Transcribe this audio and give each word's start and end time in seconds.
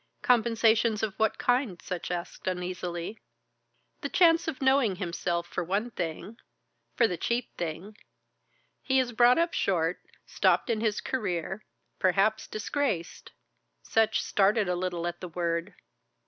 "Compensations 0.23 1.03
of 1.03 1.13
what 1.19 1.37
kind?" 1.37 1.79
Sutch 1.79 2.09
asked 2.09 2.47
uneasily. 2.47 3.19
"The 4.01 4.09
chance 4.09 4.47
of 4.47 4.59
knowing 4.59 4.95
himself 4.95 5.45
for 5.45 5.63
one 5.63 5.91
thing, 5.91 6.37
for 6.95 7.07
the 7.07 7.17
chief 7.17 7.45
thing. 7.55 7.95
He 8.81 8.97
is 8.97 9.11
brought 9.11 9.37
up 9.37 9.53
short, 9.53 9.99
stopped 10.25 10.71
in 10.71 10.81
his 10.81 11.01
career, 11.01 11.63
perhaps 11.99 12.47
disgraced." 12.47 13.31
Sutch 13.83 14.23
started 14.23 14.67
a 14.67 14.75
little 14.75 15.05
at 15.05 15.21
the 15.21 15.29
word. 15.29 15.75